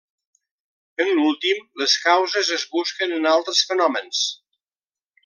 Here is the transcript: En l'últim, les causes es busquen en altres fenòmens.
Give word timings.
En 1.03 1.11
l'últim, 1.19 1.59
les 1.81 1.93
causes 2.07 2.51
es 2.57 2.65
busquen 2.79 3.15
en 3.19 3.29
altres 3.33 3.63
fenòmens. 3.73 4.23